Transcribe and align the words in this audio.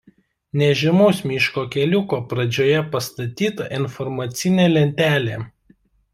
Nežymaus 0.59 1.19
miško 1.31 1.65
keliuko 1.75 2.19
pradžioje 2.31 2.81
pastatyta 2.97 3.69
informacinė 3.83 4.69
lentelė. 4.75 5.39